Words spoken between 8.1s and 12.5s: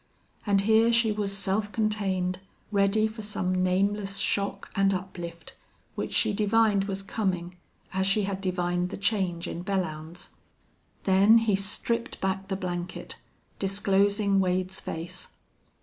had divined the change in Belllounds. Then he stripped back